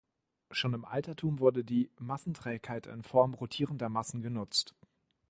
Schon 0.49 0.73
im 0.73 0.83
Altertum 0.83 1.37
wurde 1.37 1.63
die 1.63 1.91
Massenträgheit 1.99 2.87
in 2.87 3.03
Form 3.03 3.35
rotierender 3.35 3.87
Massen 3.87 4.23
genutzt. 4.23 4.73